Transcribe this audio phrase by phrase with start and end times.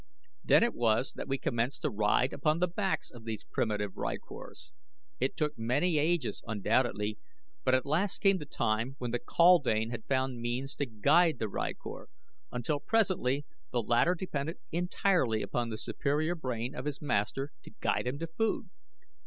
[0.43, 4.71] Then it was that we commenced to ride upon the backs of these primitive rykors.
[5.19, 7.19] It took many ages, undoubtedly,
[7.63, 11.47] but at last came the time when the kaldane had found means to guide the
[11.47, 12.07] rykor,
[12.51, 18.07] until presently the latter depended entirely upon the superior brain of his master to guide
[18.07, 18.71] him to food.